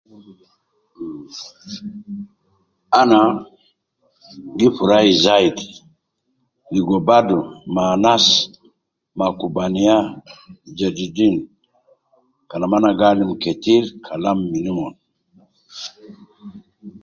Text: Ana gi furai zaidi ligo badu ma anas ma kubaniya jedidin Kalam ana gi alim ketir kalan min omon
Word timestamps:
Ana 2.99 3.19
gi 4.57 4.67
furai 4.75 5.09
zaidi 5.23 5.67
ligo 6.73 6.97
badu 7.07 7.37
ma 7.73 7.83
anas 7.95 8.25
ma 9.17 9.25
kubaniya 9.39 9.97
jedidin 10.77 11.35
Kalam 12.49 12.71
ana 12.77 12.89
gi 12.97 13.05
alim 13.11 13.31
ketir 13.43 13.83
kalan 14.05 14.39
min 14.51 14.65
omon 14.71 14.93